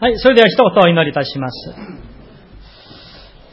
[0.00, 1.74] はい、それでは一言お祈りいたします。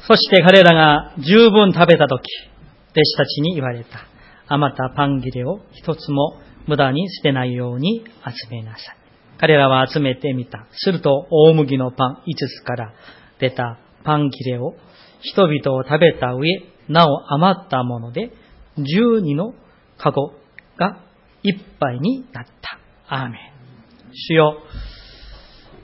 [0.07, 2.21] そして彼らが十分食べたとき、
[2.91, 4.07] 弟子たちに言われた。
[4.47, 8.97] 余ったパン切れを一つも無駄に捨てないように集めなさい。
[9.41, 10.67] 彼らは集めてみた。
[10.71, 12.93] すると大麦のパン5つから
[13.41, 14.73] 出たパン切れを
[15.19, 16.47] 人々を食べた上、
[16.87, 18.31] なお余ったもので
[18.77, 19.53] 12の
[19.97, 20.31] カゴ
[20.77, 21.01] が
[21.43, 22.79] いっぱいになった。
[23.13, 23.57] アーメン。
[24.13, 24.61] 主よ、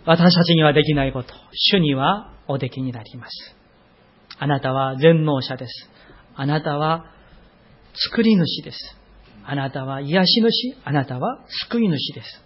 [0.05, 3.55] 私たちにはできないこと、主にはおできになります。
[4.37, 5.89] あなたは全能者です。
[6.35, 7.05] あなたは
[8.11, 8.77] 作り主です。
[9.45, 12.41] あなたは癒し主、あなたは救い主です。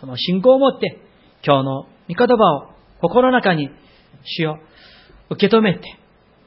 [0.00, 1.00] その信仰を持って、
[1.44, 2.70] 今日の御言葉を
[3.00, 3.70] 心の中に
[4.24, 4.60] 主よ
[5.30, 5.98] 受け止めて、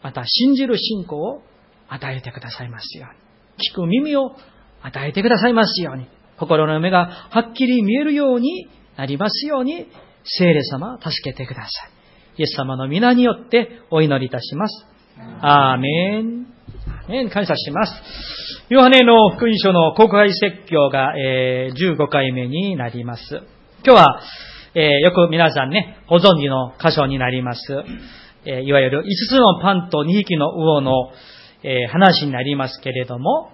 [0.02, 1.42] また信じる信仰を
[1.90, 3.20] 与えてくださいますように。
[3.72, 4.36] 聞く耳を
[4.82, 6.08] 与えてくださいますように。
[6.38, 9.88] 心の目がはっきり見えるようになりますように、
[10.26, 12.42] 聖霊様、助けてください。
[12.42, 14.86] イエス様の皆によってお祈りいたします。
[15.42, 16.48] アーメン。
[17.08, 17.94] メン感謝します。
[18.70, 23.24] ヨハネの福音書の公開説教が、えー、15回目になります。
[23.86, 24.22] 今日は、
[24.74, 27.62] えー、よく皆さんね、ご存知の箇所になります。
[28.46, 31.12] えー、いわゆる5つのパンと2匹の魚の、
[31.66, 33.52] え話になりますけれども、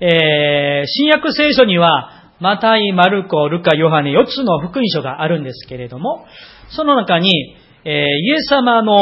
[0.00, 6.26] え新約聖書には、マタイ、マルコ、ルカ、ヨハネ4つの福音書があるんですけれども、
[6.68, 8.96] その中に、えー、イエス様の、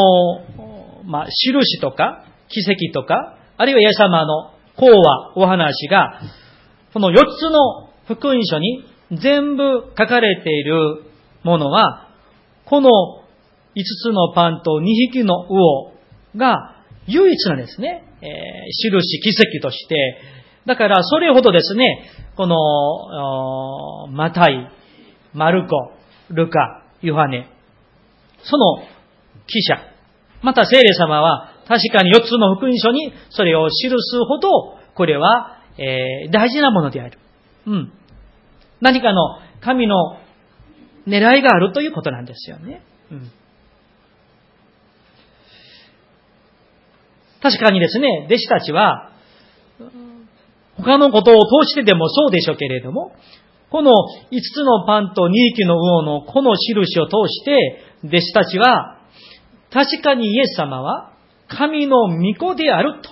[1.04, 6.20] まあ、印とか、奇跡とか、あるいはイエス様の講話、お話が、
[6.92, 11.04] この4つの福音書に全部書かれている
[11.42, 12.08] ものは、
[12.66, 12.90] この
[13.74, 15.92] 5つのパンと2匹の魚
[16.36, 18.04] が唯一なんですね。
[18.20, 18.28] えー、
[18.90, 20.20] 印、奇跡として。
[20.66, 22.04] だから、それほどですね、
[22.36, 24.70] この、マタイ、
[25.34, 25.92] マルコ、
[26.30, 27.48] ルカ、ヨハネ、
[28.42, 28.78] その
[29.46, 29.76] 記者、
[30.42, 33.94] また聖霊様は確かに4つの福音書にそれを記す
[34.26, 34.48] ほど、
[34.94, 37.18] これは、えー、大事なものである。
[37.66, 37.92] うん。
[38.80, 40.18] 何かの神の
[41.06, 42.82] 狙いがあるということなんですよね。
[43.10, 43.30] うん。
[47.42, 49.12] 確かにですね、弟子たちは、
[50.78, 53.12] 他のことを通してでもそうでしょうけれども、
[53.70, 53.94] この5
[54.40, 58.98] つのパンと2匹の魚のこの印を通して、弟子たちは、
[59.72, 61.12] 確かにイエス様は
[61.48, 63.10] 神の御子であると、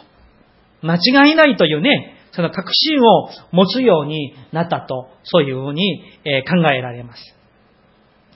[0.82, 6.02] 間違いないというね、その確信を持つようになったと、そういうふうに
[6.48, 7.36] 考えられます。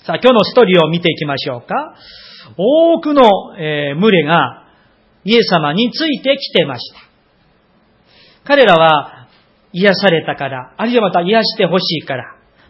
[0.06, 1.94] さあ、今日のストーリーを見ていきましょうか。
[2.56, 3.22] 多くの
[3.56, 4.64] 群れが
[5.24, 7.13] イエス様についてきてました。
[8.44, 9.28] 彼らは
[9.72, 12.24] 癒されたから、あるいはまた癒してほしいから、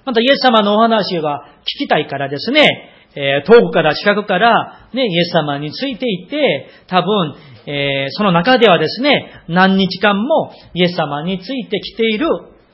[0.04, 7.34] またイエス様のお話が聞きたいからですね、えー、遠くから近くから、ね、イエス様についていて、多分、
[7.66, 12.26] えー、その中ではですね、何日間もイエス様についてきている、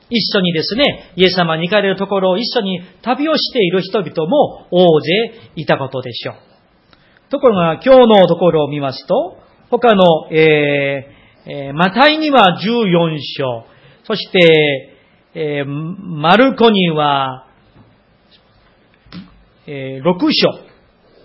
[0.09, 5.11] 一緒にですね、イエス様に行かれるところを一緒に旅をしている人々も大勢
[5.55, 6.35] いたことでしょう。
[7.29, 9.37] ところが今日のところを見ますと、
[9.69, 13.65] 他の、えーえー、マタイには14章、
[14.03, 14.97] そして、
[15.33, 17.47] えー、マルコには
[19.67, 20.49] えー、6章、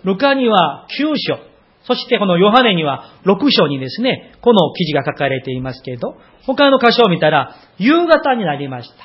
[0.03, 1.39] ルカには9章、
[1.83, 8.95] そしてこのヨハネには6章にですね、この記事が書かれていますけれど、他の箇所を見たら、夕方になりました。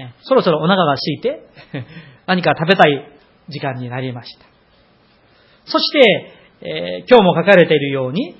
[0.00, 1.42] え、そろそろお腹が空いて、
[2.26, 3.08] 何か食べたい
[3.48, 4.46] 時間になりました。
[5.66, 6.32] そして、
[6.62, 8.34] えー、今日も書かれているように、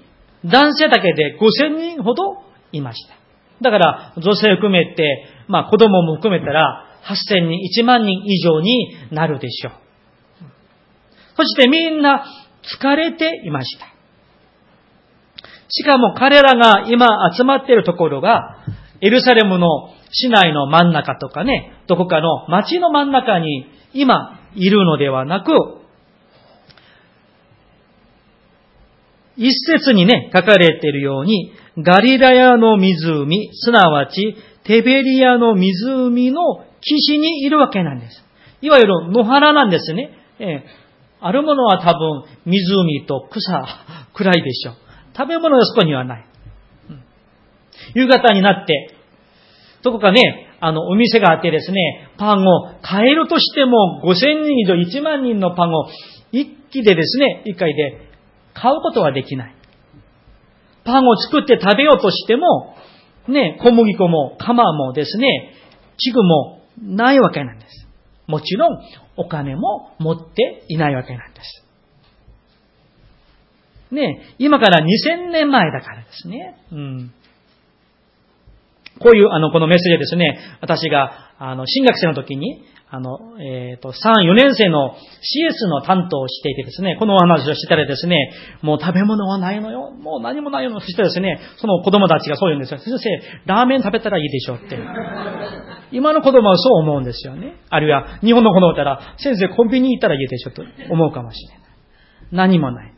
[0.50, 2.42] 男性だけで5000人ほど
[2.72, 3.14] いました。
[3.62, 9.72] だから、女性含めて、まあ子供も含めたら、8000人、1万人以上になるでしょう。
[11.36, 12.24] そしてみんな
[12.80, 13.86] 疲れていました。
[15.68, 18.58] しかも彼らが今集まっているところが、
[19.00, 19.68] エルサレムの
[20.10, 25.52] 市内の真ん中とかね、どこかの街の真ん中に今いるのではなく、
[29.36, 36.42] 一節にね、書かれているように、ガリラヤの湖、すなわちテベリアの湖の
[36.80, 38.24] 岸にいるわけなんです。
[38.62, 40.10] いわゆる野原なんですね。
[40.38, 40.60] えー、
[41.20, 43.64] あるものは多分湖と草
[44.14, 44.74] くらいでしょう。
[45.16, 46.26] 食べ物はそこにはない。
[47.94, 48.94] 夕方になって、
[49.82, 55.86] どこかね、あの、お店があってですね、パンを買えるとしても5000人以上1万人のパンを
[56.32, 58.05] 一気でですね、一回で
[58.56, 59.54] 買うことはできない。
[60.84, 62.74] パンを作って食べようとしても、
[63.28, 65.52] ね、小麦粉も、釜もですね、
[65.98, 67.86] 器具もないわけなんです。
[68.26, 68.78] もちろん
[69.16, 71.64] お金も持っていないわけなんです。
[73.94, 76.56] ね、今から2000年前だからですね。
[76.72, 77.12] うん。
[78.98, 83.94] こういう、あの、このメッセージですね、私が、あの、新学生の時に、あの、えっ、ー、と、3、
[84.30, 92.78] 4年生の CS の担当をしていてですね、このお話をしたらですね、もう食べ物はないのよ、もう何もないよ、そしてですね、その子供たちがそう言うんですよ。
[92.78, 94.78] 先生、ラーメン食べたらいいでしょうって。
[95.90, 97.56] 今の子供はそう思うんですよね。
[97.70, 101.58] あるいは、日本の子供だったら、先生コンビニ行ったらいいでしょと思うかもしれない。
[102.30, 102.94] 何もない。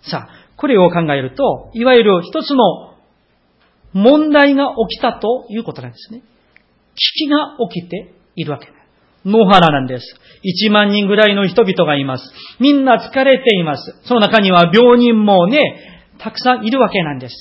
[0.00, 2.94] さあ、これを考えると、いわゆる一つの
[3.92, 6.22] 問題が起きたということなんですね。
[6.94, 8.77] 危機が起きているわけです。
[9.24, 10.04] 野原なんです。
[10.66, 12.24] 1万人ぐらいの人々がいます。
[12.60, 13.94] みんな疲れています。
[14.04, 15.58] その中には病人もね、
[16.18, 17.34] たくさんいるわけなんです。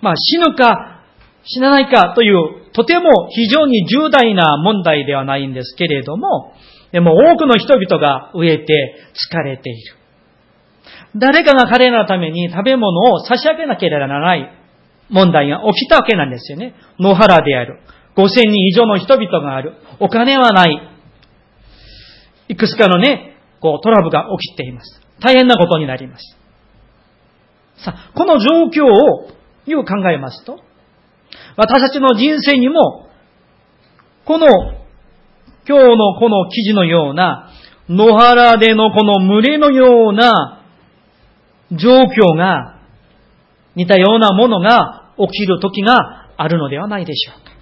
[0.00, 1.00] まあ死ぬか
[1.44, 6.54] 死なないかという、とても非常に重大な問題ではないんですけれども、
[6.92, 8.96] でも多くの人々が飢えて
[9.32, 9.96] 疲れている。
[11.16, 14.52] 誰かが彼らのために食べ物を差し上げなければならない
[15.08, 16.74] 問題が起きたわけなんですよね。
[16.98, 17.80] 野原である。
[18.16, 19.74] 5000人以上の人々がある。
[19.98, 20.90] お金はない。
[22.48, 25.00] いくつかのね、こうトラブルが起きています。
[25.20, 26.36] 大変なことになります。
[27.84, 29.30] さあ、この状況を
[29.66, 30.58] よく考えますと、
[31.56, 33.08] 私たちの人生にも、
[34.24, 34.46] この、
[35.68, 37.50] 今日のこの記事のような、
[37.88, 40.64] 野原でのこの群れのような
[41.70, 42.80] 状況が、
[43.76, 47.59] 似たようなものが起きる時があるのではないでしょうか。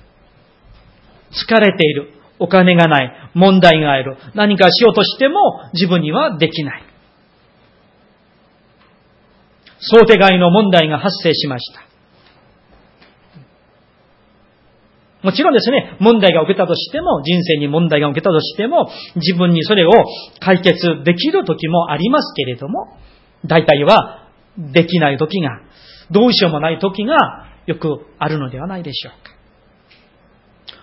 [1.30, 2.12] 疲れている。
[2.38, 3.30] お金がない。
[3.34, 4.16] 問題がある。
[4.34, 5.40] 何かしようとしても
[5.72, 6.82] 自分にはできない。
[9.80, 11.88] 想定外の問題が発生しました。
[15.22, 19.90] もちろんですね、問題が起きたとしても、人生に問題が起きたとしても、自分にそれを
[20.40, 22.96] 解決できる時もありますけれども、
[23.44, 25.60] 大体はできない時が、
[26.10, 27.16] どうしようもない時が
[27.66, 29.37] よくあるのではないでしょうか。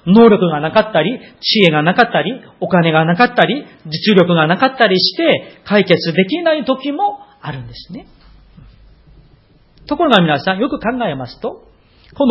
[0.05, 8.07] 能力がなかったり、知恵がなかったり、お金がなかったり、実力がなかったりして解決できない時もあるんですね。
[9.87, 11.67] ところが皆さんよく考えますと、
[12.17, 12.25] こ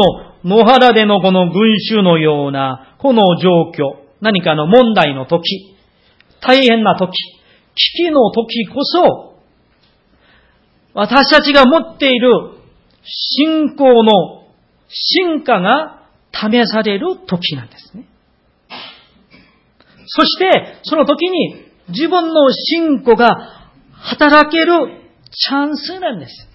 [0.44, 5.76] の野原でのこの群衆のようなこの状況、何かの問題の時、
[6.40, 7.12] 大変な時、
[7.74, 9.34] 危機の時こそ、
[10.94, 12.30] 私たちが持っている
[13.02, 14.44] 信仰の
[14.88, 16.03] 進化が
[16.34, 18.06] 試される時なんですね。
[20.06, 25.00] そして、その時に自分の信仰が働ける
[25.30, 26.48] チャンスなんです。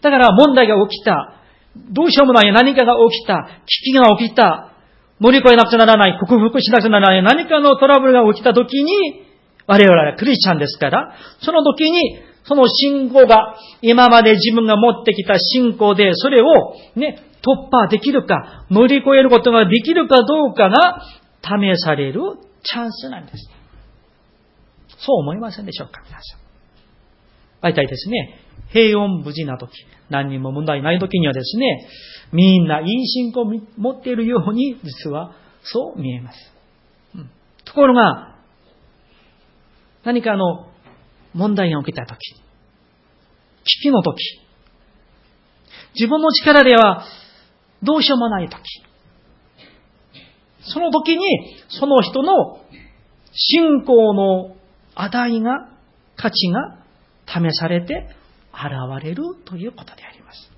[0.00, 1.32] だから問題が起きた。
[1.90, 3.48] どうしようもない何かが起きた。
[3.66, 4.72] 危機が起きた。
[5.20, 6.18] 乗り越えなくちゃならない。
[6.20, 7.22] 克服しなくちゃならない。
[7.22, 9.24] 何かのトラブルが起きた時に、
[9.66, 16.46] 我々はクリスチャンですから、その時にその信仰が、今まで自分が持ってきた信仰で、それを
[16.94, 21.02] ね、突破できるか、乗り越えることができるかどうかが
[21.42, 22.20] 試される
[22.62, 23.50] チャンスなんです。
[24.98, 26.40] そう思いませんでしょうか、皆さん。
[27.62, 28.38] 大体ですね、
[28.70, 29.70] 平穏無事な時、
[30.08, 31.88] 何にも問題ない時にはですね、
[32.32, 33.44] みんないい信仰を
[33.76, 35.32] 持っているように、実は
[35.62, 36.38] そう見えます。
[37.14, 37.30] うん、
[37.64, 38.36] ところが、
[40.04, 40.68] 何かあの
[41.36, 42.40] 問題が起きたとき、危
[43.82, 44.18] 機のとき、
[45.94, 47.04] 自分の力では
[47.82, 48.62] どうしようもないとき、
[50.62, 51.22] その時に
[51.68, 52.60] その人の
[53.32, 54.56] 信仰の
[54.94, 55.68] 値が、
[56.16, 56.78] 価値が
[57.26, 58.08] 試されて
[58.52, 60.50] 現れるということであります。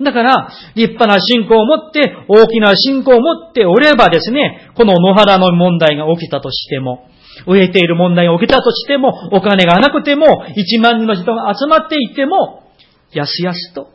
[0.00, 7.08] だから、立派な信仰を持って、大きな信仰を持っておればですね、この野原の問題が起きたとしても、
[7.46, 12.70] 植えている問題が起きたとしても、お金がなくても、一万人の人が集まっていても、
[13.12, 13.90] やすやすと、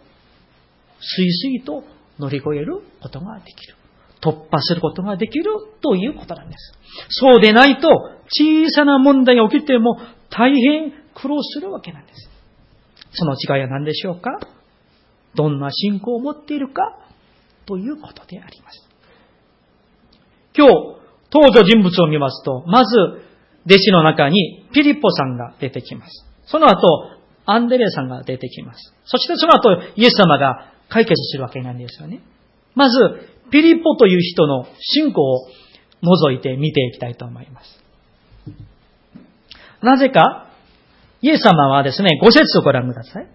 [1.00, 1.84] すいすいと
[2.20, 3.76] 乗り越えることができる。
[4.22, 5.46] 突破することができる
[5.82, 6.74] ということなんです。
[7.10, 7.88] そうでないと、
[8.28, 9.98] 小さな問題が起きても
[10.30, 12.30] 大変苦労するわけなんです。
[13.14, 14.40] その違いは何でしょうか？
[15.36, 17.00] どんな信仰を持っているか
[17.66, 18.88] ということであります。
[20.56, 20.74] 今日、
[21.32, 23.22] 登場人物を見ますと、まず、
[23.66, 26.26] 弟子の中にピリポさんが出てきます。
[26.46, 26.78] その後、
[27.46, 28.94] アンデレさんが出てきます。
[29.06, 32.22] そしてその後、イエス様が解決するわけなんですよね。
[32.76, 32.96] まず、
[33.52, 35.48] ピリポという人の信仰を
[36.02, 37.84] 除いて見ていきたいと思います。
[39.82, 40.48] なぜか、
[41.22, 43.28] イエス様はですね、ご説をご覧ください。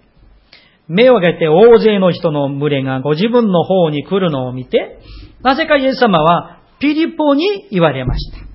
[0.86, 4.98] 目を上げて大勢の人の群れがご自分の方に来るのを見て、
[5.42, 8.53] なぜかイエス様はピリポに言われました。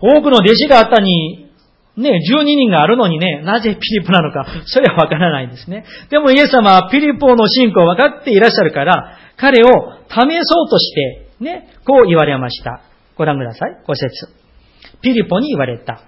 [0.00, 1.50] 多くの弟子があったに、
[1.96, 5.84] ね、12人があるのにね、なぜピリポなのか、それはわからないんですね。
[6.10, 9.66] でもイエス様はピリポの信仰を分かっていらっしゃるから、彼を
[10.08, 12.80] 試そうとして、ね、こう言われました。
[13.16, 13.82] ご覧ください。
[13.86, 14.28] ご説。
[15.02, 16.00] ピリポに言われた。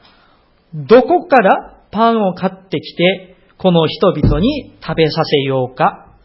[0.72, 6.16] どこからパンを買ってきて、この人々に食べさせようか、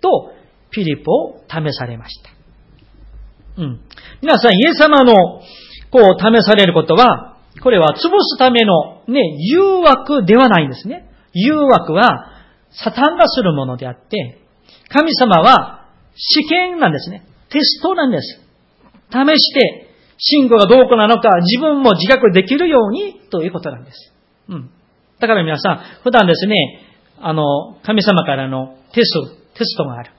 [0.00, 0.32] と、
[0.70, 2.30] ピリポを試されました。
[3.58, 3.80] うん。
[4.22, 5.12] 皆さん、イエス様の、
[5.90, 11.10] こう、試されることは、これは潰すための、ね、誘惑ではないんですね。
[11.32, 12.30] 誘惑は、
[12.70, 14.40] サタンがするものであって、
[14.88, 17.26] 神様は試験なんですね。
[17.50, 18.40] テストなんです。
[19.10, 24.12] 試して、信仰がどうこなのか自分も自覚できるようにということなんです。
[24.48, 24.70] うん。
[25.18, 26.56] だから皆さん、普段ですね、
[27.18, 30.12] あの、神様からのテスト、テストがある。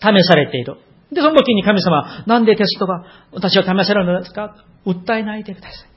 [0.00, 0.76] 試されている。
[1.12, 4.56] で、その時に神様、なんでテストが私を試されるのですか？
[4.86, 5.94] 訴えないでください。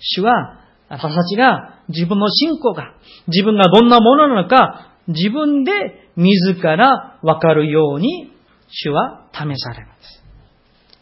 [0.00, 0.60] 主は、
[0.90, 2.94] 私たちが自分の信仰が、
[3.28, 5.72] 自分がどんなものなのか、自分で
[6.16, 8.30] 自らわかるように、
[8.68, 10.22] 主は試されます。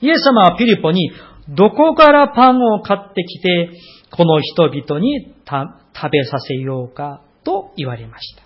[0.00, 1.10] イエス様はピリポに、
[1.48, 3.70] どこからパンを買ってきて、
[4.10, 8.42] この人々に食べさせようかと言われました。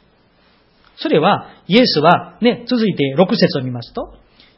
[0.96, 4.14] それは、イエスは、ね、続いて6節を見ますと、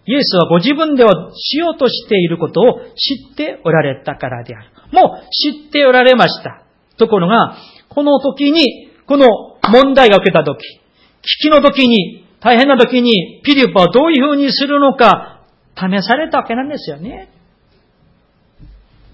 [0.07, 4.71] イエスはご自分ではしようとしていることを知っておられたからである。
[4.93, 6.62] もう知っておられました。
[6.97, 7.57] ところが、
[7.88, 9.26] この時に、この
[9.71, 15.43] 問題が受けた時、危機の時に、大変な時に、ピリポはどういうふうにするのか、
[15.76, 17.31] 試されたわけなんですよね。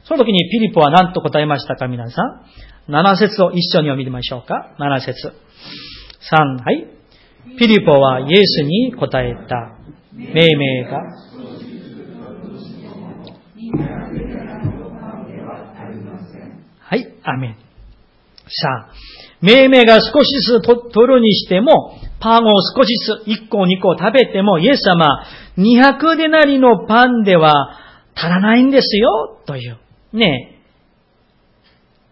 [0.05, 4.75] その時にピリポは何と答えましたか、皆さん？7節を一緒に読みましょうか。
[4.79, 5.33] 7節
[6.31, 6.87] 3、はい。
[7.59, 9.84] ピリポはイエスに答えた。
[10.17, 11.01] 命名が
[16.81, 17.57] はい、アメン。
[18.47, 18.93] さあ、
[19.41, 25.27] 命名が少しずつ取るにしても、パンを少しずつ1個2個食べても、イエス様、
[25.59, 27.79] 200デナリのパンでは
[28.15, 29.79] 足らないんですよ、という。
[30.13, 30.61] ね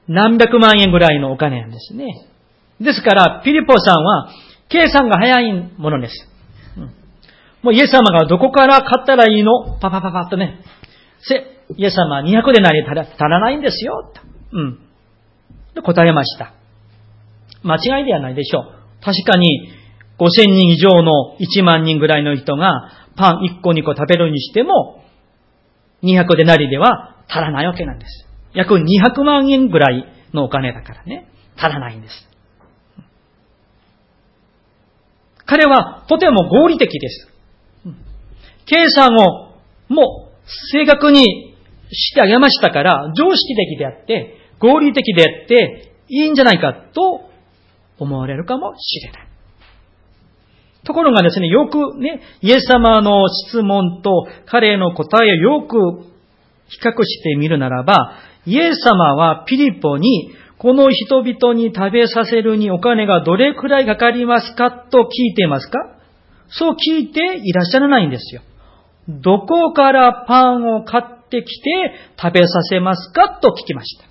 [0.08, 2.06] 何百万円ぐらいのお金なんですね。
[2.80, 4.28] ですから、ピリポさんは、
[4.68, 6.31] 計算が早いものです。
[7.62, 9.78] もうイエス様がどこから買ったらいいの？
[9.80, 10.60] パパパパッとね。
[11.20, 14.12] せ、イエス様は200でなり足らないんですよ。
[14.52, 14.78] うん。
[15.74, 16.54] で答えました。
[17.62, 18.64] 間違いではないでしょう。
[19.04, 19.72] 確かに
[20.18, 25.04] 5000人以上の1万人ぐらいの人がパン1個2個食べるにしても
[26.02, 28.26] 200でなりでは足らないわけなんです。
[28.54, 30.04] 約200万円ぐらい
[30.34, 31.28] のお金だからね。
[31.56, 32.28] 足らないんです。
[35.46, 37.31] 彼はとても合理的です。
[38.66, 39.52] 計算を
[39.88, 41.22] もう正確に
[41.90, 47.22] してあげましたから、常識的であって、合理的であって、いいんじゃないかと
[47.98, 49.28] 思われるかもしれない。
[50.84, 56.02] ところがですね、よくね、イエス様の質問と彼の答えをよく
[56.68, 58.14] 比較してみるならば、
[58.46, 65.78] イエス様はピリポに、この人々に食べさせるにお金がどれくらいかかりますかと聞いていますか？
[66.48, 68.42] そう聞いていらっしゃらないんですよ。
[69.08, 74.04] どこからパンを買ってきて食べさせますかと聞きました。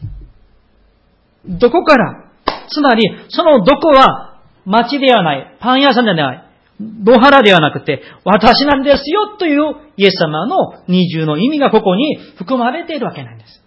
[1.47, 2.31] どこから？
[2.69, 6.43] つまり、そのどこは町ではない、パン屋さんではない、
[6.79, 9.61] ドハラではなくて、私なんですよという
[9.97, 13.63] イエス様の二重の意味がここに含まれているわけなんです。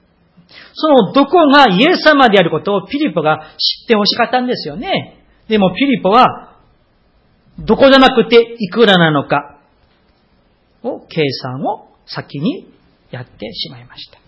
[0.74, 5.24] そのどこがイエス様であることをピリポが知ってほしかったんですよね。
[5.48, 6.58] でもピリポは、
[7.58, 9.53] どこじゃなくていくらなのか、
[10.84, 12.72] を計算を先に
[13.10, 14.18] やってしまいました。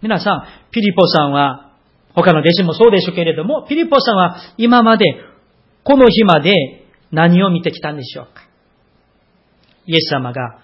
[0.00, 1.72] 皆さん、ピリポさんは、
[2.14, 5.04] 他の弟子もそうでしょうけれども、ピリポさんは今まで、
[5.84, 6.54] この日まで
[7.10, 8.42] 何を見てきたんでしょうか？
[9.86, 10.58] イエス様が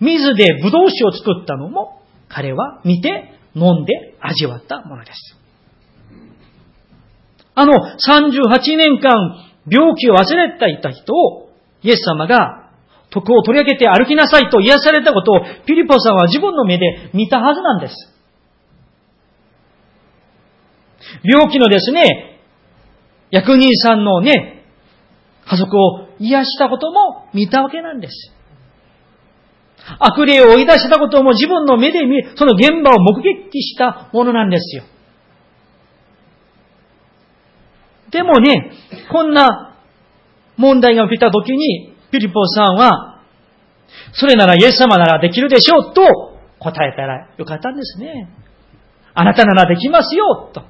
[0.00, 5.36] 水でブドウ酒を作ったのも彼は見て飲んで味わったものです。
[7.54, 9.12] あの38年間
[9.68, 11.50] 病気を忘れていた人を
[11.82, 12.59] イエス様が
[13.10, 17.94] 徳を取り上げて歩きなさいと癒されたことをピリポさんは自分の目で見たはずなんです。
[21.24, 22.40] 病気のですね、
[23.30, 24.64] 役人さんのね、
[25.46, 28.32] 家族を癒したことも見たわけなんです。
[29.98, 34.84] 悪霊を追い出したことも自分の目で見、その現場を目撃したものなんですよ。
[38.10, 38.72] でもね、
[39.10, 39.76] こんな
[40.56, 43.22] 問題が起きた時に、ピリポさんは、
[44.12, 46.02] それならイエス様ならできるでしょうと
[46.58, 48.28] 答えたらよかったんですね。
[49.14, 50.62] あなたならできますよと。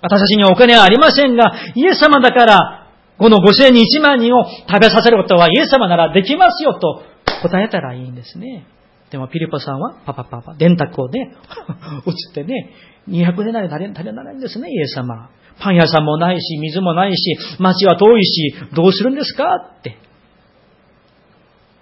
[0.00, 2.88] 私たちにはお金はありませんが、イエス様だから、
[3.18, 7.02] この5000人1万人を食べさせることはイエス様ならできますよと
[7.42, 8.64] 答えたらいいんですね。
[9.10, 11.34] でもピリポさんはパパパパ、電卓をね、
[12.06, 12.74] 映ってね、
[13.08, 15.30] 200年なり足りないんですね、イエス様。
[15.60, 19.56] パン屋さんもないし、水もないし、街は遠いし、どうするんですか?
[19.78, 19.98] って。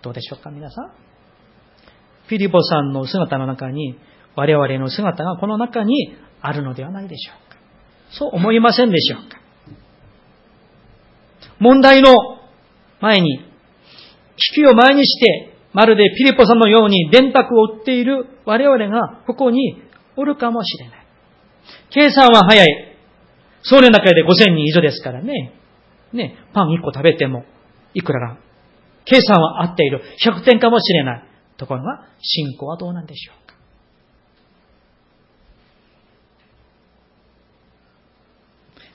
[0.02, 0.92] どうでしょうか、皆さん。
[2.28, 3.96] ピリポさんの姿の中に、
[4.34, 7.56] 我々の姿がこの中にあるのではないでしょうか。
[8.10, 9.38] そう思いませんでしょうか?
[11.58, 12.14] 問題の
[13.00, 19.82] 前に、危機を前にして、まるでピリポさんのように電卓を売っている我々がここに
[20.16, 21.06] おるかもしれない。
[21.90, 22.85] 計算は早い。
[23.68, 25.52] その中で5000人以上ですからね。
[26.12, 27.44] ね、パン1個食べても、
[27.94, 28.36] いくらが。
[29.04, 30.02] 計算は合っている。
[30.24, 31.24] 100点かもしれない。
[31.56, 33.56] ところが、信仰はどうなんでしょうか。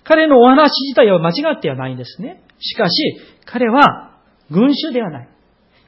[0.06, 2.42] 彼のお話自体は間違ってはないんですね。
[2.60, 5.30] しかし、彼は群衆ではない。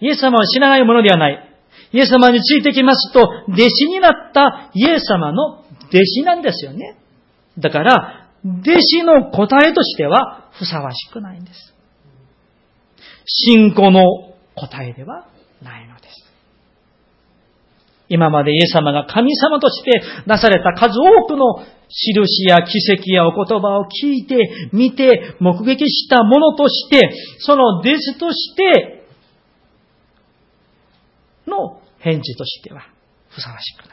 [0.02, 1.50] イエス様を知らないものではない。
[1.94, 6.98] イエス様についてきますと、弟子になったイエス様の弟子なんですよね。
[7.58, 11.74] だから、弟子の答えとしてはふさわしくないんです。
[13.26, 14.02] 信仰の
[14.56, 15.28] 答えでは
[15.62, 16.14] ないのです。
[18.10, 24.38] 今までイエス様が神様としてなされた数多くの印や奇跡やお言葉を聞いて、
[24.72, 29.06] 見て、目撃したものとして、その弟子として
[31.48, 32.82] の返事としては
[33.30, 33.93] ふさわしくな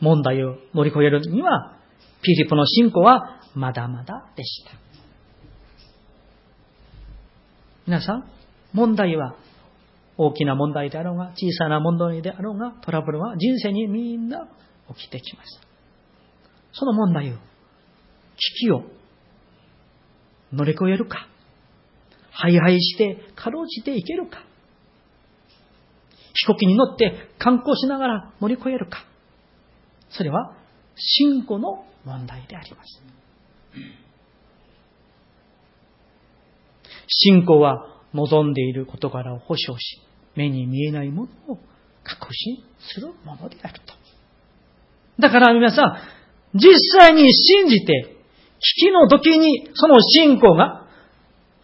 [0.00, 1.76] 問題を乗り越えるには、
[2.22, 4.72] ピリポの信仰はまだまだでした。
[7.86, 8.30] 皆さん、
[8.72, 9.34] 問題は
[10.16, 14.48] 大きな問題であろうが、小さな問題であろうが、トラブルは人生にみんな
[14.94, 15.60] 起きてきます。
[16.72, 17.40] その問題を、危
[18.66, 18.84] 機を
[20.52, 21.26] 乗り越えるか、
[22.32, 24.44] ハイハイしてかろうじていけるか、
[26.34, 29.04] 飛行機に乗って観光しながら乗り越えるか、
[30.10, 30.54] それは
[30.96, 33.02] 信仰の問題であります。
[37.08, 40.00] 信仰は望んでいる事柄を保証し、
[40.36, 41.58] 目に見えないものを
[42.04, 42.62] 確信
[42.94, 43.94] するものであると。
[45.18, 45.82] だから皆さ
[46.54, 48.16] ん、実際に信じて、
[48.60, 50.86] 危機の時にその信仰が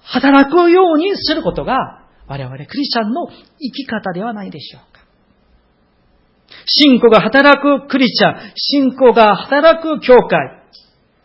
[0.02, 3.34] 働くようにすることが我々クリスチャンの生
[3.72, 4.95] き方ではないでしょうか。
[6.66, 10.62] 信仰が働くクリスチャン、信仰が働く教会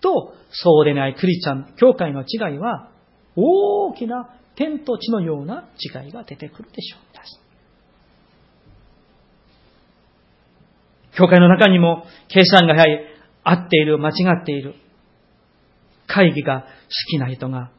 [0.02, 2.90] と、そうでないクリスチャン、教会の違いは、
[3.36, 7.12] 大きな天と地のような違いが出てくるでしょう。
[11.18, 13.06] 教会の中にも計算が早い、
[13.44, 14.76] 合っている、間違っている、
[16.08, 16.68] 会議が好
[17.10, 17.72] きな人が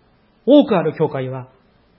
[0.46, 1.48] 多くある教会は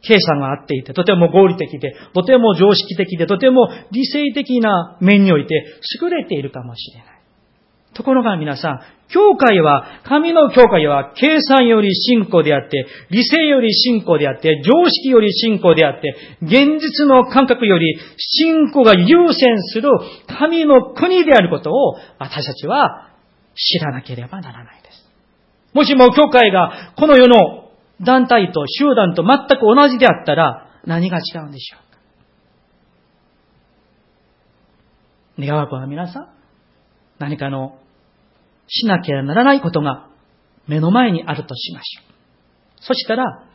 [0.05, 5.55] 計算があっていて、とても合理的で、とても常識的で、とても理性的な面において
[6.01, 7.13] 優れているかもしれない。
[7.93, 19.89] ところが皆さん、教会は、神の教会は計算より信仰であって、理性より信仰であって、常識より信仰であって、現実の感覚より信仰が優先する
[20.27, 23.11] 神の国であることを私たちは
[23.55, 25.05] 知らなければならないです。
[25.73, 27.62] もしも教会がこの世の
[28.03, 31.79] 団体と集団と全く同じであったら何が違うんでしょう
[35.39, 35.47] か？
[35.47, 36.29] 願わくは皆さん、
[37.19, 37.79] 何かの
[38.67, 40.07] しなきゃならないことが
[40.67, 42.13] 目の前にあるとしましょう。
[42.81, 43.45] そしたら、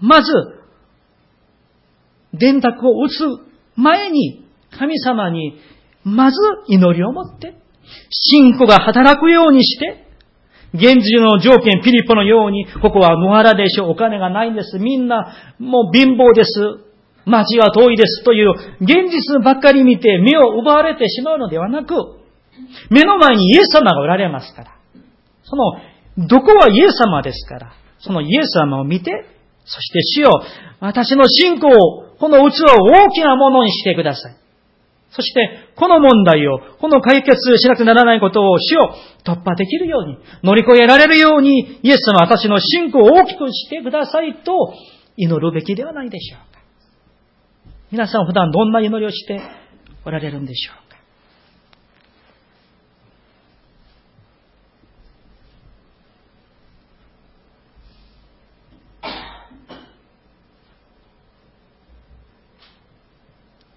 [0.00, 0.32] まず、
[2.32, 3.14] 電卓を打つ
[3.76, 4.44] 前に
[4.78, 5.58] 神様に
[6.04, 6.36] まず
[6.68, 7.54] 祈りを持って、
[8.10, 10.05] 信仰が働くようにして、
[10.74, 14.78] 現実の条件、ピリポのように、ここは野原でしょ、お金がないんです。
[14.78, 16.50] みんな、もう貧乏です。
[17.24, 18.24] 街は遠いです。
[18.24, 18.50] という、
[18.80, 21.94] 現実ばっかり見て目を奪われてしまうのではなく、
[22.90, 24.70] 目の前にイエス様がおられますから、
[25.44, 29.10] その、どこはイエス様ですから、そのイエス様を見て、
[29.64, 30.42] そして主よ、
[30.80, 32.46] 私の信仰を、この器を
[33.06, 34.36] 大きなものにしてください。
[35.16, 38.90] そして、この問題を、この解決しなくならないことを、主を
[39.24, 44.74] 突破できるように、乗り越えられるように、イエス様、私の信仰を大きくしてくださいと、
[45.16, 46.60] 祈るべきではないでしょうか。
[47.90, 49.40] 皆さん普段どんな祈りをして
[50.04, 50.98] おられるんでしょうか。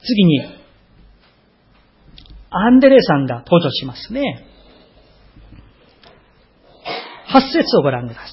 [0.02, 0.59] 次に、
[2.52, 4.46] アンデレさんが登場しますね。
[7.32, 8.30] 8節をご覧ください。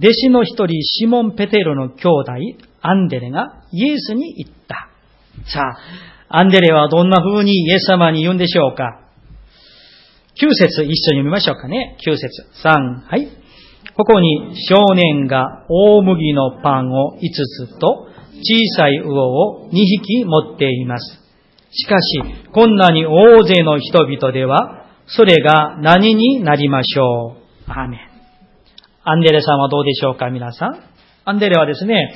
[0.00, 2.32] 弟子の一人、シモン・ペテロの兄弟、
[2.80, 4.88] アンデレがイエスに言った。
[5.46, 5.60] さ
[6.28, 9.00] あ、アンデレはどんな風にイエス様に言うんでしょうか
[10.40, 11.96] ?9 節一緒に読みましょうかね。
[12.04, 12.28] 9節
[12.64, 13.28] 3、はい。
[13.96, 17.20] ここに少年が大麦のパンを5
[17.68, 18.08] つと
[18.42, 21.23] 小さい魚を2匹持っています。
[21.76, 22.20] しかし、
[22.52, 27.36] こんなに大勢の人々では、それが何になりましょ
[27.68, 27.70] う？
[27.70, 28.00] アーメン。
[29.02, 30.80] アンデレさんはどうでしょうか、皆さん。
[31.24, 32.14] アンデレはですね、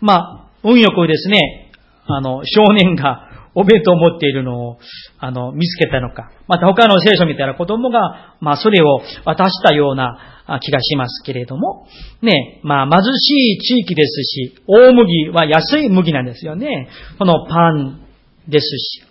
[0.00, 1.70] まあ、運よくですね、
[2.06, 3.22] あの、少年が
[3.54, 4.78] お弁当を持っているのを、
[5.18, 6.30] あの、見つけたのか。
[6.46, 11.86] また他の聖書みたいな子供が、まあ、それを渡したような気がしますけれども、
[12.20, 16.88] ね、まあ、貧しい地域ですし、大麦は安い麦なんですよね。
[17.18, 18.05] このパン
[18.48, 19.02] ですし、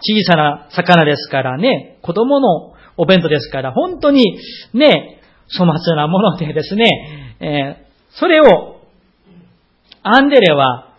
[0.00, 4.38] 小さな魚ですからね、子供のお弁当ですから、本当に
[4.72, 5.20] ね、
[5.56, 8.80] 粗末なものでですね、えー、それを
[10.02, 10.92] アンデレは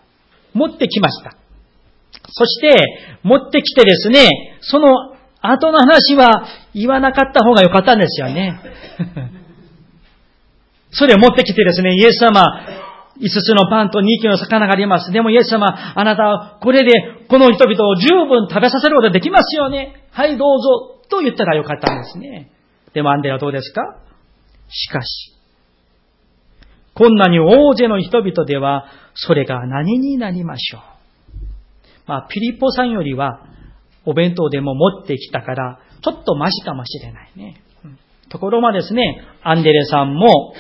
[0.53, 1.35] 持ってきました。
[2.31, 8.59] そして、持ってきてですね、その後の話は言わなかった方がよかったんですよね。
[10.91, 12.43] それを持ってきてですね、イエス様、
[13.19, 15.11] 五つのパンと二匹の魚があります。
[15.11, 16.91] でもイエス様、あなたはこれで
[17.27, 20.05] この人々を十分食べさせることができますよね。
[20.11, 20.95] はいどうぞ。
[21.09, 22.51] と言ったらよかったんですね。
[22.93, 23.81] でもアンデはどうですか？
[24.69, 25.33] しかし、
[26.93, 30.81] こんなに大勢の人々では、それが何になりましょう？
[32.05, 33.41] まあ、ピリポさんよりは、
[34.05, 37.61] お弁当でも持ってきたから、ちょっとマシかもしれないね。
[38.29, 40.53] ところがですね、アンデレさんも、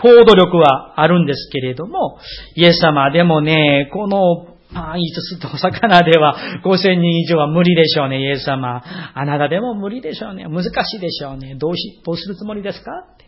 [0.00, 2.18] 行動力はあるんですけれども、
[2.54, 8.82] イエス様でもね、このパン5つとお魚では5000人以上は無理でしょうね、イエス様。
[9.14, 10.44] あなたでも無理でしょうね。
[10.44, 11.56] 難しいでしょうね。
[11.56, 12.92] どうし、どうするつもりですか？
[13.14, 13.26] って。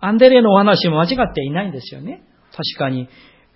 [0.00, 2.22] アンデレのお話も間違っていないんですよね。
[2.52, 3.08] 確かに、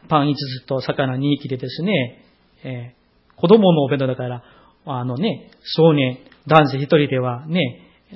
[0.08, 2.24] パン5つと魚2匹でですね、
[2.64, 4.42] えー、子供のお弁当だから、
[4.86, 7.60] あのね、少年、男性1人ではね、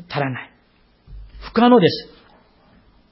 [0.08, 0.50] 足らない。
[1.40, 2.17] 不可能です。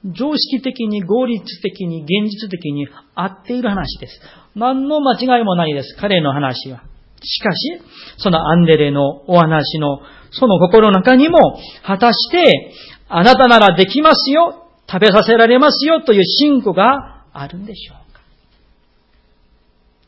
[0.05, 4.19] 常識的に合理的に現実的に合っている話です。
[4.55, 5.95] 何の間違いもないです。
[5.99, 6.83] 彼の話は。
[7.23, 7.81] しかし、
[8.17, 9.99] そのアンデレのお話の、
[10.31, 11.37] その心の中にも、
[11.83, 12.73] 果たして、
[13.09, 18.21] あなたならできますよ、食べさせられますよという信仰があるんでしょうか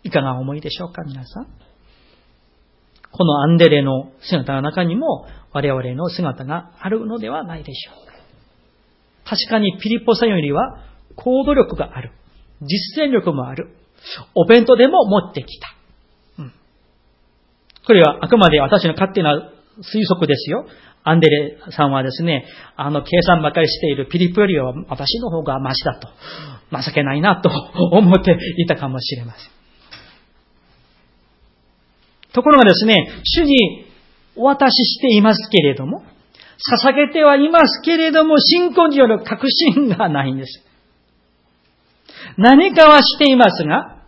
[0.03, 1.47] いかが思いでしょうか、皆さん。
[3.11, 8.08] このアンデレの姿の中にも、我々の姿があるのではないでしょうか。
[9.29, 10.79] 確かにピリポさんよりは
[11.15, 12.11] 行動力がある。
[12.61, 13.75] 実践力もある。
[14.33, 15.67] お弁当でも持ってきた。
[16.39, 16.53] うん、
[17.85, 20.65] これはあくまで私の勝手な推測ですよ。
[21.03, 26.09] アンデレさんはですね、あの、計算ばかりしているピリポよりは私の方がマシだと。
[26.71, 29.49] 情けないなと思っていたかもしれません。
[32.33, 33.85] ところがですね、主に
[34.35, 36.03] お渡ししていますけれども、
[36.59, 40.63] 捧げてはいますけれども、信仰による確信がないんです。
[42.37, 43.99] 何かはしていますが、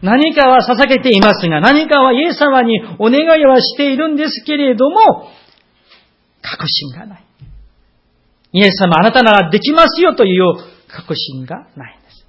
[0.00, 5.28] 何かは捧げていますが、何かはイエス様にお願いはしているんですけれども、
[6.40, 7.24] 確信がない。
[8.52, 10.54] イエス様あなたならできますよという
[10.88, 12.26] 確信がないんです。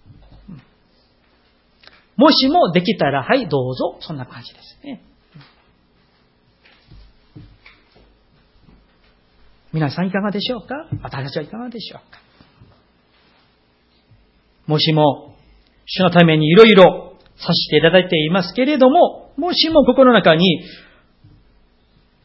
[2.17, 3.97] もしもできたら、はい、どうぞ。
[4.01, 5.01] そんな感じですね。
[9.71, 10.87] 皆さんいかがでしょうか？
[11.03, 12.19] 私たちはいかがでしょうか？
[14.65, 15.35] もしも、
[15.85, 20.63] 主のためにいろいろさせていただいていますけれども、もしも心の中に、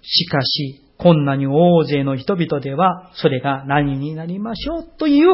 [0.02, 5.28] しかし、こんなに大勢の人々では、それが何になりましょうという、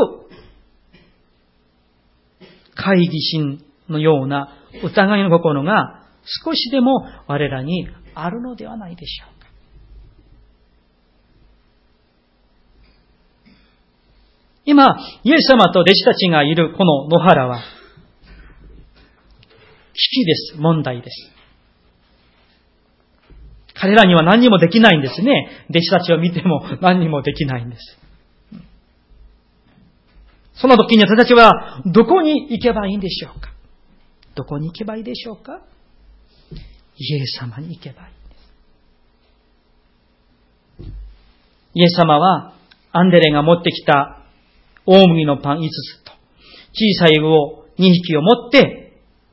[2.75, 6.07] 会議心のような疑いの心が
[6.45, 9.40] 少しでも我らにあるのではないでしょう。
[14.71, 17.65] 今、イエス様と弟子たちがいるこの野原は、危
[19.95, 20.57] 機です。
[20.59, 21.33] 問題です。
[23.75, 25.67] 彼らには何にもできないんですね。
[25.71, 27.99] 弟子たちを見ても 何にもできないんです。
[30.55, 33.51] その時に私たちはどこに行けばいいんでしょうか？
[34.37, 35.63] どこに行けばいいでしょうか？
[36.97, 38.13] イエス様に行けばい
[40.79, 40.93] いんです。
[41.75, 42.53] イエス様は
[42.93, 44.20] アンデレが持ってきた
[44.87, 46.13] 大麦のパン5つと、
[46.73, 48.81] 小さい魚2匹を持って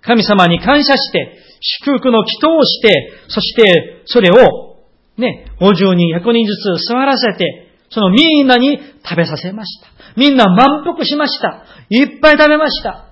[0.02, 1.38] 神様に感謝して、
[1.84, 4.78] 祝福の祈祷をして、そしてそれを
[5.18, 9.88] ね、50人、100人ずつ座らせて、そのみんなに食べさせました。
[10.16, 11.64] みんな満腹しました。
[11.90, 13.06] いっぱい食べました。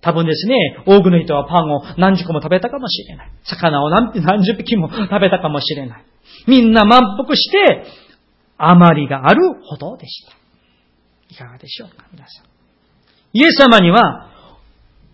[0.00, 3.30] 多分ですね、多くの人はパンを何十個も食べたかもしれない。
[3.44, 6.04] 魚を何十匹も食べたかもしれない。
[6.46, 7.84] みんな満腹して、
[8.56, 10.37] 余りがあるほどでした。
[11.30, 12.44] いかがでしょうか、皆さん。
[13.32, 14.28] イエス様には、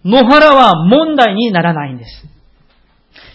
[0.05, 2.11] 野原は問題にならないんです。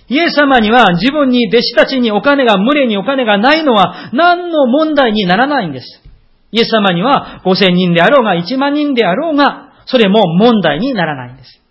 [0.07, 6.01] イエス様には自分に弟子たちにお金が、群れにお金がないのは何の問題にならないんです。
[6.51, 11.61] イエス様には5000人であろうが1万人であろうが、それも問題にならないんです。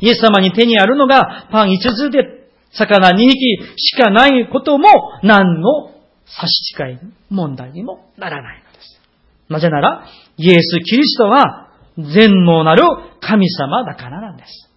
[0.00, 3.38] イエス様に手にあるのがパン5つで魚2匹
[3.76, 4.88] しかないことも
[5.22, 5.90] 何の
[6.26, 6.98] 差し支え
[7.28, 9.00] 問題にもならないのです。
[9.48, 10.04] なぜなら、
[10.42, 12.82] イエス・キリストは全能なる
[13.20, 14.68] 神様だからなんです。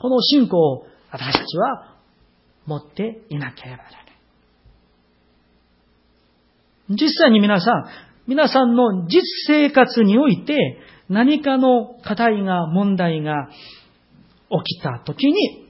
[0.00, 1.96] この信仰を私たちは
[2.64, 4.00] 持っていなければならない。
[6.90, 7.84] 実際に皆さん、
[8.26, 10.78] 皆さんの実生活において
[11.10, 13.50] 何かの課題が、問題が
[14.48, 15.68] 起きたときに、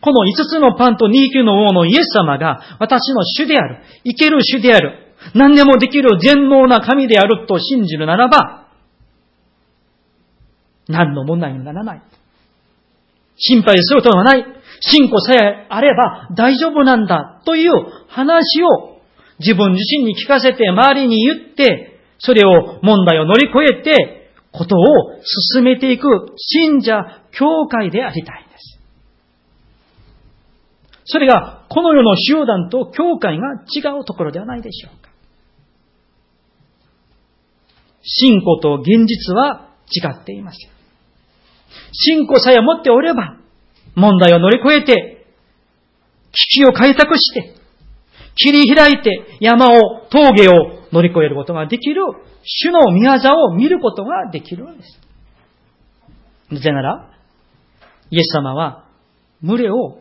[0.00, 5.03] この5つのパンと2級の王のイエス様が私の主である、生ける主である、
[5.34, 8.68] 何でもできる全能な神であると信じるならば、
[10.88, 12.02] 何の問題にならない。
[13.36, 14.44] 心配することはない。
[14.80, 17.72] 信仰さえあれば大丈夫なんだという
[18.08, 18.98] 話を
[19.38, 24.80] 自分自身に聞かせて周りに言って、それを問題を乗り越えて、ことを
[25.52, 26.06] 進めていく
[26.36, 28.78] 信者、教会でありたいんです。
[31.06, 35.03] それがこの世の集団と教会が違うところではないでしょう。
[38.04, 40.58] 信仰と現実は違っています。
[41.92, 43.38] 信仰さえ持っておれば、
[43.94, 45.26] 問題を乗り越えて、
[46.32, 47.54] 危機を開拓して、
[48.36, 50.52] 切り開いて山を、峠を
[50.92, 52.02] 乗り越えることができる、
[52.42, 55.00] 主の御業を見ることができるんです。
[56.50, 57.10] なぜなら、
[58.10, 58.84] イエス様は、
[59.42, 60.00] 群れを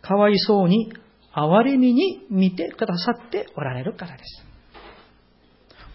[0.00, 0.92] かわいそうに、
[1.34, 4.44] 憐れみに見てくださっておられるからです。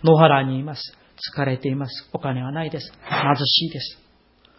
[0.03, 1.04] 野原にいます。
[1.35, 2.09] 疲れています。
[2.13, 2.91] お金はないです。
[3.09, 3.97] 貧しいです。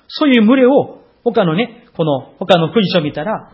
[0.08, 3.52] そういう群れを、他のね、この他の国書を見たら、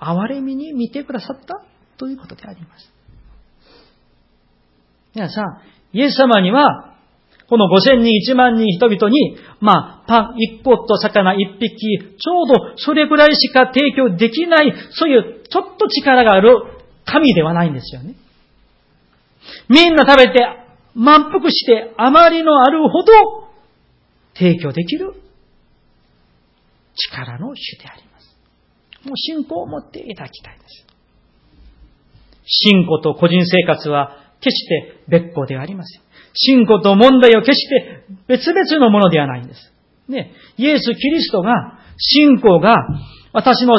[0.00, 1.64] 憐れみに見てくださった？
[1.96, 2.92] ということであります。
[5.14, 5.60] 皆さん、
[5.92, 6.94] イエス様には、
[7.48, 16.62] この5000人、1万人人々に、まあ、パン1個と魚1匹、ちょうどそれぐらいしか提供できない、そういうちょっと力がある
[17.04, 18.14] 神ではないんですよね。
[19.68, 20.67] みんな食べて
[20.98, 23.12] 満腹してあまりのあるほど
[24.34, 25.14] 提供できる
[26.94, 28.36] 力の主であります。
[29.06, 30.86] もう信仰を持っていただきたいです。
[32.44, 36.02] 信仰と個人生活は決して別個ではありません。
[36.34, 39.72] 信仰と問題を決して別々のものではないんです。
[40.08, 42.76] ね、イエス・キリストが、信仰が
[43.32, 43.74] 私の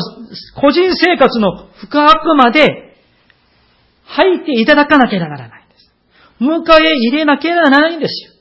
[0.55, 2.95] 個人生活の深くまで
[4.05, 5.58] 入っていただかなければならない。
[6.39, 8.39] 迎え入れなければならないんですよ。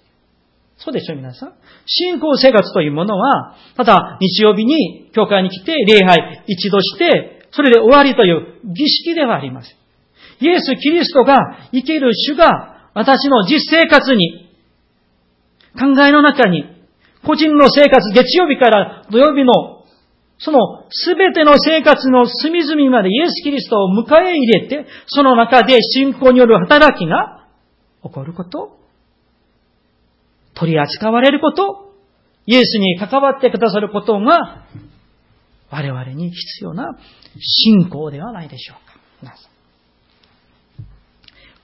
[0.79, 1.53] そうでしょ、皆さん。
[1.87, 9.77] 信仰生活というものは、ただ日曜日に教会に来て礼拝一度して、それで終わりという儀式ではありません。
[10.41, 14.49] イエス・キリストが生きる主が私の実生活に、
[15.75, 16.65] 考えの中に、
[17.25, 19.85] 個人の生活、月曜日から土曜日の、
[20.39, 20.59] その
[20.91, 27.38] すべての生活の隅々までイエス・キリストを迎え入れて、その中で信仰による働きが
[28.03, 28.79] 起こること
[30.55, 31.93] 取り扱われること、
[32.47, 34.65] イエスに関わってくださることが、
[35.71, 36.99] 我々に必要な
[37.39, 39.35] 信仰ではないでしょうか。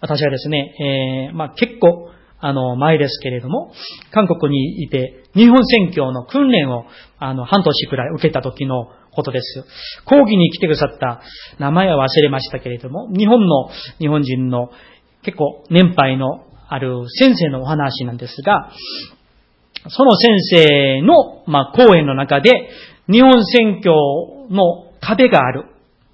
[0.01, 3.73] 私はですね、えー、まあ、結構、あの、前ですけれども、
[4.12, 6.85] 韓国にいて、日本宣教の訓練を、
[7.18, 9.64] あの、半年くらい受けた時のことです。
[10.05, 11.23] 講義に来てくださった
[11.59, 14.68] 名前は忘れましたけれども、日本の、日本人の
[15.24, 18.70] 結構年配のある先生のお話なんですが、
[19.88, 22.50] その先生の、まあ、講演の中で、
[23.10, 23.92] 日本選挙
[24.50, 25.66] の壁がある。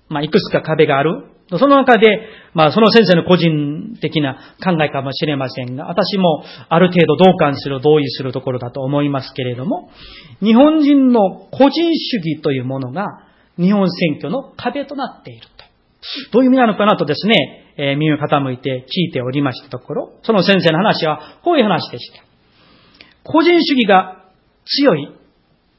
[0.09, 1.25] まあ、いくつか壁がある。
[1.51, 2.07] その中で、
[2.55, 9.91] まあ、その先生の個人的な考えかもしれませんが、私もある程度同感する、同意するところだと思いますけれども、
[10.43, 13.25] 日本人の個人主義というものが、
[13.57, 15.65] 日本選挙の壁となっていると。
[16.33, 22.23] どういう意味なのかなとですね、えー、耳を傾いて聞いておりましたところ、その先生の話はこういう話でした。
[23.25, 24.27] 個人主義が
[24.67, 25.09] 強い。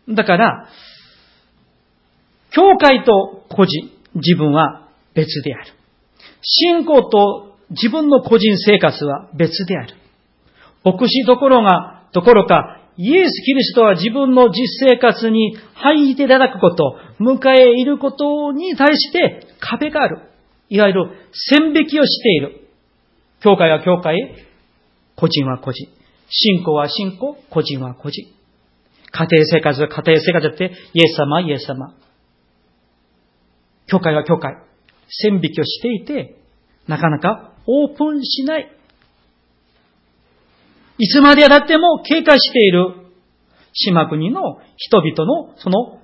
[0.10, 0.68] だから、
[2.50, 5.74] 教会と個人、自分は別である。
[6.42, 9.94] 信仰と自分の個人生活は別である。
[10.84, 20.31] 牧師どころが、どころか、イエス・キリストは自分の実生活に入っていただくこと、迎え入ることに対して壁がある。
[20.72, 22.62] いわゆる線引きをしている。
[23.42, 24.16] 教会は教会、
[25.18, 25.90] 個人は個人。
[26.30, 28.26] 信仰は信仰、個人は個人。
[29.12, 31.94] 家庭生活は家庭生活だって、イエス様、イエス様。
[33.88, 34.56] 教会は教会。
[35.10, 36.40] 線引きをしていて、
[36.88, 38.72] なかなかオープンしない。
[41.00, 42.96] いつまでだっても経過している
[43.74, 46.00] 島国の人々のその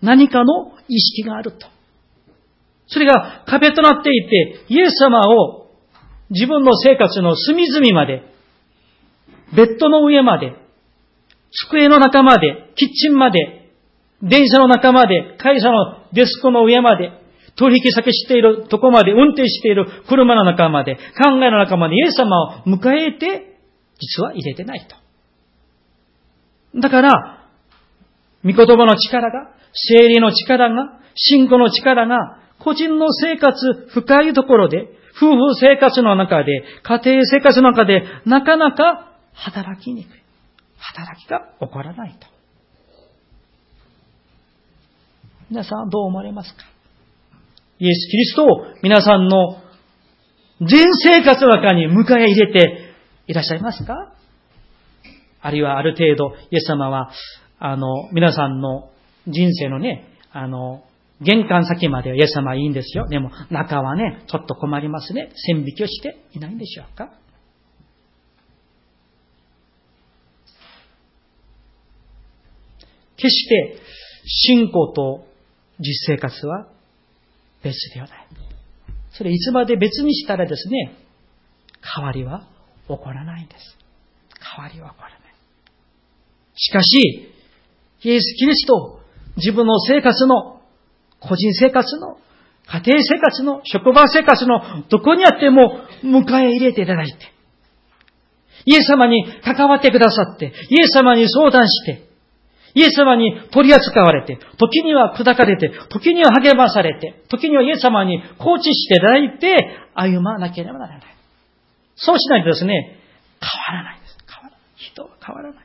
[0.00, 1.68] 何かの意識があると。
[2.86, 5.70] それが壁となっていて、イエス様を
[6.30, 8.22] 自分の生活の隅々まで、
[9.54, 10.54] ベッドの上まで、
[11.68, 13.70] 机の中まで、キッチンまで、
[14.22, 17.10] 電車の中まで、会社のデスクの上まで、
[17.56, 23.58] 取引先しているとこまで、運転している車の中まで、考えの中まで、イエス様を迎えて、
[23.98, 24.96] 実は入れてないと。
[26.80, 27.46] だから、
[28.44, 40.22] 御言葉の力が、生理の力が、信仰の力が、個人の生活、深いところで、夫婦生活の中で、家庭生活の中で、なかなか働きにくい。
[40.78, 42.26] 働きが起こらないと。
[45.50, 46.62] 皆さんどう思われますか？
[47.78, 48.46] イエス・キリストを
[48.82, 49.58] 皆さんの
[50.60, 52.94] 全生活の中に迎え入れて
[53.26, 54.14] いらっしゃいますか？
[55.40, 57.10] あるいはある程度、イエス様は、
[57.58, 58.90] あの、皆さんの
[59.26, 60.84] 人生のね、あの、
[61.24, 63.06] 玄関先まではイエス様はいいんですよ。
[63.08, 65.30] でも中はね、ちょっと困りますね。
[65.34, 67.12] 線引きをしていないんでしょうか
[73.16, 73.76] 決して
[74.26, 75.24] 信仰と
[75.78, 76.66] 実生活は
[77.62, 78.26] 別ではない。
[79.12, 80.96] それいつまで別にしたらですね、
[81.96, 82.48] 変わりは
[82.88, 83.76] 起こらないんです。
[84.56, 85.18] 変わりは起こらない。
[86.56, 87.32] しかし、
[88.02, 89.00] イエス・キリスト、
[89.36, 90.61] 自分の生活の、
[91.28, 92.18] 個人生活の、
[92.66, 97.32] 家庭生活の、職場生活の、どこにあっても迎え入れていただいて、
[98.64, 102.12] イエス様に関わってくださって、イエス様に相談して、
[102.74, 109.56] イエス様に取り扱われて、時には砕かれて、時には励まされて、時にはイエス様にコーチしていただいて、
[109.94, 111.02] 歩まなければならない。
[111.96, 112.98] そうしないとですね、
[113.40, 114.16] 変わらないです。
[114.26, 114.60] 変わらない。
[114.76, 115.64] 人は変わらない。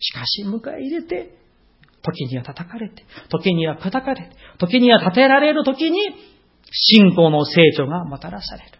[0.00, 1.34] しかし、迎え入れて、
[2.02, 6.00] 時には叩かれて、時には砕かれて、時には立てられる時に、
[6.70, 8.70] 信仰の成長がもたらされる。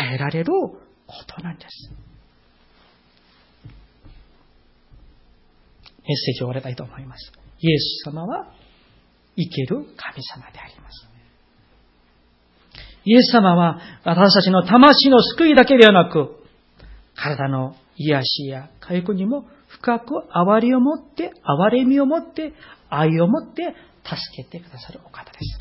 [0.00, 1.90] 変えられることなんです。
[6.06, 7.32] メッセージを終わりたいと思います。
[7.60, 8.52] イエス様は
[9.36, 11.08] 生ける神様であります。
[13.04, 16.36] イエス様は私たちの魂の救いだけではなく、
[17.14, 19.46] 体の癒しや回復にも
[19.80, 22.52] 深く憐れを持って、憐れみを持って、
[22.88, 25.60] 愛を持って助けてくださるお方です。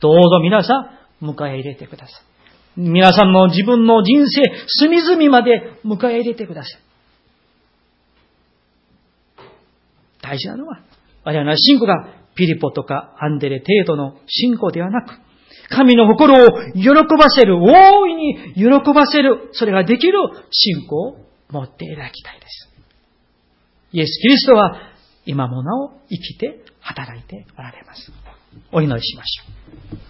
[0.00, 2.12] どうぞ皆さん、迎え入れてくださ
[2.76, 2.80] い。
[2.80, 6.80] 皆さんの自分の人生、隅々まで迎え入れてください。
[10.22, 10.80] 大事なのは、
[11.24, 15.18] 我々の信仰がピリポとかアンデレ程度の信仰ではなく、
[15.68, 16.88] 神の心を喜
[17.18, 20.18] ばせる、大いに喜ばせる、それができる
[20.50, 21.16] 信仰を
[21.50, 22.69] 持っていただきたいです。
[23.92, 24.76] イエス・キリストは
[25.26, 28.12] 今もなお生きて働いておられます。
[28.72, 30.09] お祈りしましょう。